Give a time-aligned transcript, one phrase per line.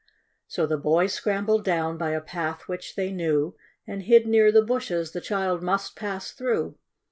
[0.47, 3.55] So the boys scrambled down by a path which they knew,
[3.85, 6.75] And hid near the bushes the child must pass through.